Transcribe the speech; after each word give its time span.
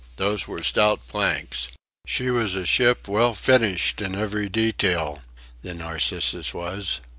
Those 0.15 0.47
were 0.47 0.63
stout 0.63 1.07
planks. 1.07 1.67
She 2.07 2.31
was 2.31 2.55
a 2.55 2.65
ship, 2.65 3.07
well 3.07 3.35
finished 3.35 4.01
in 4.01 4.15
every 4.15 4.49
detail 4.49 5.21
the 5.61 5.75
Narcissus 5.75 6.55
was. 6.55 7.01